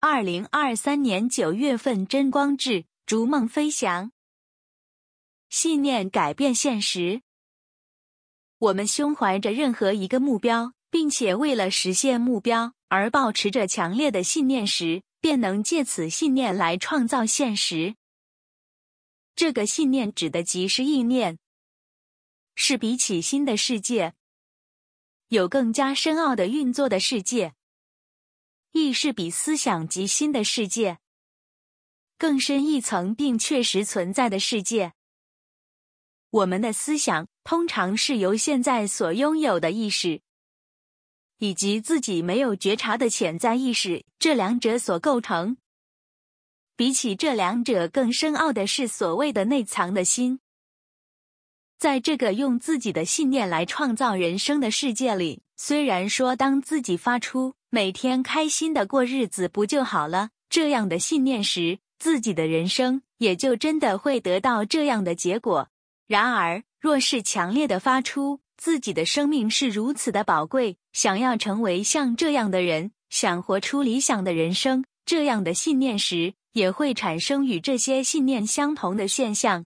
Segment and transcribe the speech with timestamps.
[0.00, 4.12] 二零二三年九月份，真光志，逐梦飞翔。
[5.48, 7.22] 信念改变现实。
[8.58, 17.96] 我们胸怀着任何一个目标，并且为了实现目标而保持着强烈的信念时，便能借此信念来创造现实。
[19.34, 21.40] 这个信念指的即是意念，
[22.54, 24.14] 是比起新的世界，
[25.26, 27.54] 有更加深奥的运作的世界。
[28.72, 30.98] 意识比思想及心的世界
[32.16, 34.92] 更深一层并确实存在的世界。
[36.30, 40.20] 我们的思想通常是由现在所拥有的意识，
[41.38, 45.56] 以及自己没有觉察的潜在意识这两者所构成。
[46.76, 50.40] 比起这两者更深奥的是所谓的内藏的心。
[51.78, 65.68] 在这个用自己的信念来创造人生的世界里，虽然说当自己发出每天开心的过日子不就好了这样的信念时，自己的人生也就真的会得到这样的结果。
[66.06, 79.56] 然而，若是强烈的发出自己的生命是如此的宝贵，想要成为像这样的人，想活出理想的人生这样的信念时，也会产生与这些信念相同的现象。